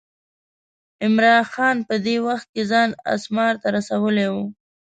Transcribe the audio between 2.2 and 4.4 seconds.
وخت کې ځان اسمار ته رسولی و.